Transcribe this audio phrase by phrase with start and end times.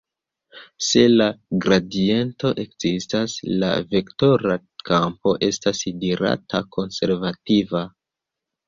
[0.85, 1.27] Se la
[1.65, 4.59] gradiento ekzistas, la vektora
[4.91, 7.89] kampo estas dirata konservativa.